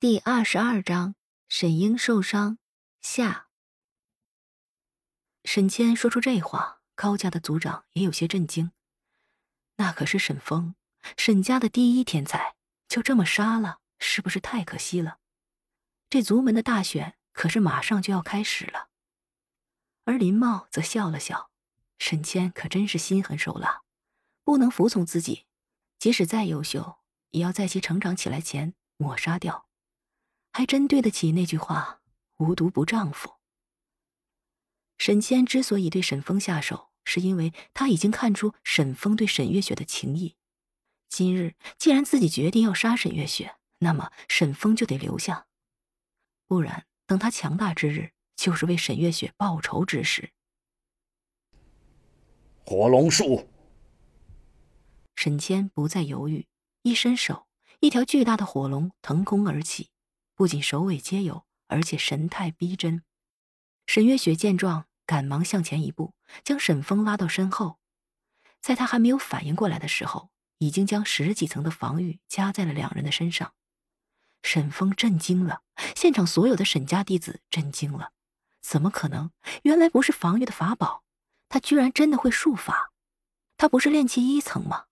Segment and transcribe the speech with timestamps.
[0.00, 1.14] 第二十二章，
[1.46, 2.56] 沈英受伤
[3.02, 3.48] 下。
[5.44, 8.72] 沈谦说出这话，高家的族长也有些震惊。
[9.76, 10.74] 那可是沈峰，
[11.18, 12.56] 沈家的第一天才，
[12.88, 15.18] 就这么杀了，是不是太可惜了？
[16.08, 18.88] 这族门的大选可是马上就要开始了。
[20.04, 21.50] 而林茂则笑了笑，
[21.98, 23.82] 沈谦可真是心狠手辣，
[24.44, 25.44] 不能服从自己，
[25.98, 27.00] 即使再优秀，
[27.32, 29.66] 也要在其成长起来前抹杀掉。
[30.52, 32.00] 还真对得起那句话
[32.38, 33.34] “无毒不丈夫”。
[34.98, 40.36] 沈谦之所以对沈峰下手，是因为他已经看出沈峰对沈月雪的情谊。
[41.08, 45.46] 今日既然自己决定要杀沈月雪，那么沈峰就得留下，
[46.46, 50.32] 不然等他强大之日，就是为沈月雪报仇之时。
[52.66, 53.48] 火龙术。
[55.16, 56.46] 沈谦不再犹豫，
[56.82, 57.46] 一伸手，
[57.80, 59.90] 一条巨大的火龙腾空而起。
[60.40, 63.02] 不仅首尾皆有，而且神态逼真。
[63.86, 67.78] 沈月雪见状，赶忙向前一步，将沈峰拉到身后。
[68.58, 73.52] 在他还没有反应过来的时候，已经将十几层的防御加在了两人的身上。
[74.42, 75.60] 沈峰震惊了，
[75.94, 78.12] 现场所有的沈家弟子震惊了。
[78.62, 79.30] 怎么可能？
[79.64, 81.04] 原来不是防御的法宝，
[81.50, 82.92] 他居然真的会术法。
[83.58, 84.86] 他不是炼气一层吗？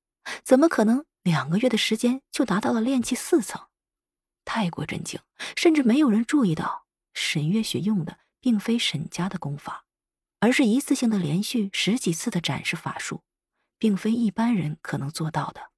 [0.44, 3.66] 怎么可能两个月的时间就达到了炼气四层？
[4.48, 5.20] 太过震惊，
[5.56, 9.84] 甚至没有人注意到沈月雪用的并非沈家的功法，
[10.40, 13.22] 而是一次性的连续十几次的展示法术，
[13.76, 15.70] 并非一般人可能做到的。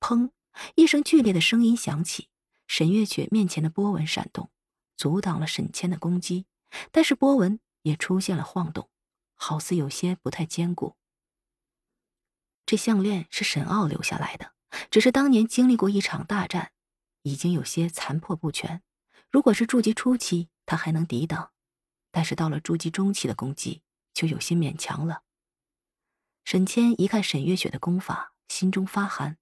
[0.00, 0.32] 砰！
[0.74, 2.28] 一声剧烈的声音响起，
[2.66, 4.50] 沈月雪面前的波纹闪动，
[4.96, 6.46] 阻挡了沈谦的攻击，
[6.90, 8.90] 但是波纹也出现了晃动，
[9.36, 10.96] 好似有些不太坚固。
[12.66, 14.52] 这项链是沈傲留下来的，
[14.90, 16.72] 只是当年经历过一场大战。
[17.22, 18.82] 已经有些残破不全。
[19.30, 21.52] 如果是筑基初期，他还能抵挡；
[22.10, 23.82] 但是到了筑基中期的攻击，
[24.14, 25.22] 就有些勉强了。
[26.44, 29.36] 沈谦一看沈月雪的功法，心中发寒。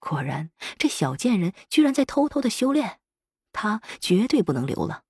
[0.00, 2.98] 果然，这小贱人居然在偷偷的修炼，
[3.52, 5.04] 他绝对不能留了。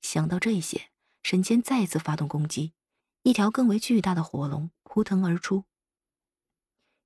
[0.00, 0.90] 想到这些，
[1.22, 2.72] 沈谦再次发动攻击，
[3.24, 5.64] 一条更为巨大的火龙扑腾而出。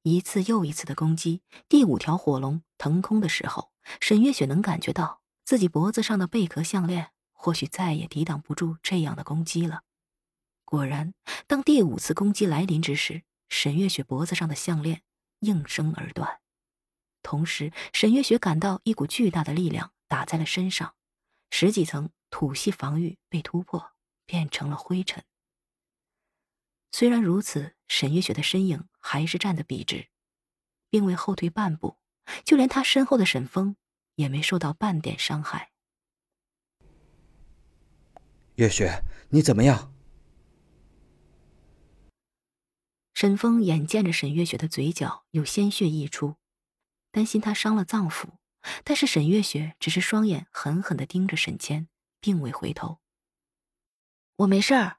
[0.02, 9.82] 一次又一次的攻击，第五条火龙腾空的时候，沈月雪能感觉到自己脖子上的贝壳项链或许再也抵挡不住这样的攻击了。
[10.64, 11.12] 果然，
[11.46, 15.02] 当第五次攻击来临之时，沈月雪脖子上的项链
[15.40, 16.40] 应声而断。
[17.22, 20.94] 同时，沈月雪感到一股巨大的力量打在了身上，
[21.50, 23.92] 十几层土系防御被突破，
[24.24, 25.22] 变成了灰尘。
[26.90, 30.08] 虽然如此，沈月雪的身影还是站得笔直，
[30.88, 31.98] 并未后退半步，
[32.44, 33.76] 就连他身后的沈峰
[34.14, 35.70] 也没受到半点伤害。
[38.56, 39.92] 月雪，你怎么样？
[43.14, 46.36] 沈峰眼见着沈月雪的嘴角有鲜血溢出，
[47.10, 48.30] 担心她伤了脏腑，
[48.84, 51.88] 但是沈月雪只是双眼狠狠的盯着沈谦，
[52.20, 52.98] 并未回头。
[54.36, 54.98] 我没事儿。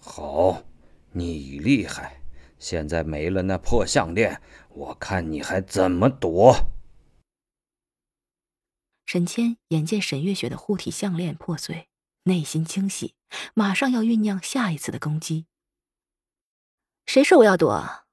[0.00, 0.62] 好，
[1.12, 2.19] 你厉害！
[2.60, 6.70] 现在没了那破项链，我看你还怎么躲！
[9.06, 11.88] 沈谦眼见沈月雪的护体项链破碎，
[12.24, 13.16] 内心惊喜，
[13.54, 15.46] 马上要酝酿下一次的攻击。
[17.06, 18.04] 谁说我要躲？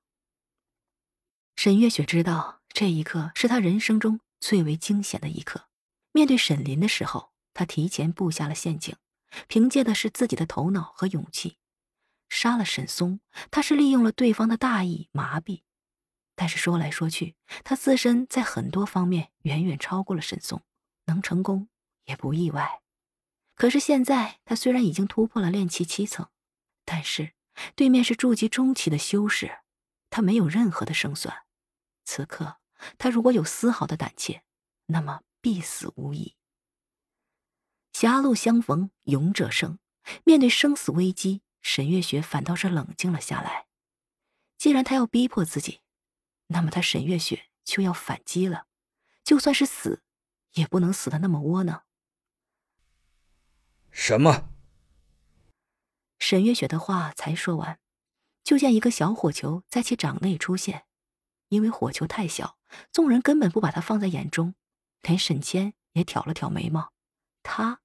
[1.56, 5.68] 沈月雪知道这一刻是她人生中最为惊险的一刻。
[6.13, 8.96] 面对沈林的时候，她提前布下了陷阱，
[9.47, 11.57] 凭借的是自己的头脑和勇气。
[12.30, 13.20] 杀了沈松，
[13.52, 15.64] 他是利用了对方的大意麻痹，
[16.36, 20.64] 但是说来说去，他自身在很多方面远远超过了沈松，
[21.06, 21.70] 能成功
[22.06, 22.82] 也不意外。
[23.56, 26.30] 可是现在他虽然已经突破了炼气七层，
[26.86, 27.34] 但是
[27.76, 29.60] 对面是筑基中期的修士，
[30.10, 31.46] 他没有任何的胜算。
[32.06, 32.58] 此刻
[32.98, 34.44] 他如果有丝毫的胆怯，
[34.86, 36.36] 那么必死无疑。
[37.94, 39.80] 狭路相逢勇者胜，
[40.24, 41.42] 面对生死危机。
[41.68, 43.68] 沈月雪反倒是冷静了下来。
[44.58, 45.81] 既然他要逼迫自己，
[46.48, 48.68] 那么他沈月雪就要反击了。
[49.25, 50.02] 就算是死，
[50.54, 51.84] 也不能死的那么窝囊。
[53.92, 54.48] 什么？
[56.19, 57.80] 沈月雪的话才说完，
[58.46, 60.86] 就见一个小火球在其掌内出现。
[61.50, 62.58] 因为火球太小，
[62.94, 64.56] 众人根本不把它放在眼中。
[65.02, 66.94] 连沈谦也挑了挑眉毛，
[67.44, 67.81] 他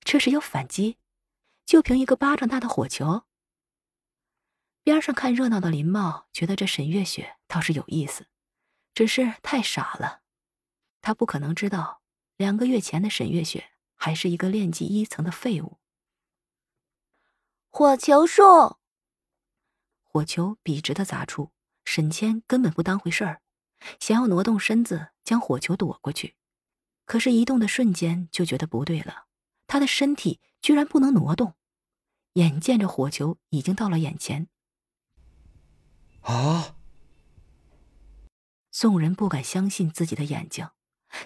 [0.00, 0.96] 这是要反击？
[1.66, 3.24] 就凭一个巴掌大的火球，
[4.84, 8.28] 边上看热闹的林茂觉得这沈月雪倒是有意思，
[8.94, 10.22] 只是太傻了。
[11.02, 12.02] 他不可能知道，
[12.36, 15.78] 两个月前的沈月雪还是一个练级一层的废物。
[17.68, 18.76] 火球术，
[20.04, 21.50] 火球笔直的砸出，
[21.84, 23.42] 沈谦根本不当回事儿，
[23.98, 26.36] 想要挪动身子将火球躲过去，
[27.04, 29.26] 可是移动的瞬间就觉得不对了，
[29.66, 31.54] 他的身体居然不能挪动，
[32.32, 34.48] 眼见着火球已经到了眼前。
[36.22, 36.74] 啊！
[38.72, 40.68] 众人不敢相信自己的眼睛。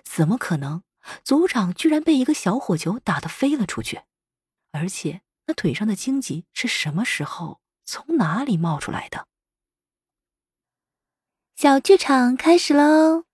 [0.04, 0.82] 怎么可能？
[1.24, 4.02] 族长居然被一个小火球打得飞了出去，
[4.72, 9.26] 而且那腿上的荆棘是什么时候、从哪里冒出来的？
[11.56, 13.24] 小剧场开始喽！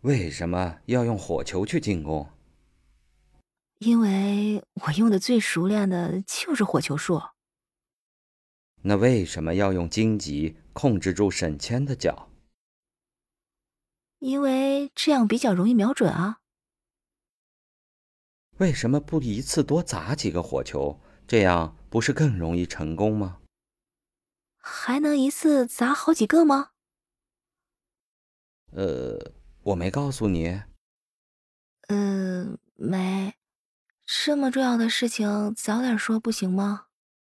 [0.00, 2.26] 为什么要用火球去进攻？
[3.78, 7.22] 因为我用的最熟练的就是火球术。
[8.82, 12.28] 那为什么要用荆棘控制住沈谦的脚？
[14.18, 16.40] 因为这样比较容易瞄准啊。
[18.58, 21.00] 为什么不一次多砸几个火球？
[21.28, 23.40] 这样不是更容易成功吗？
[24.56, 26.70] 还能一次砸好几个吗？
[28.72, 29.32] 呃，
[29.62, 30.62] 我没告诉你。
[31.88, 33.37] 呃，没。
[34.10, 36.87] 这么重要的事情早点说不行吗？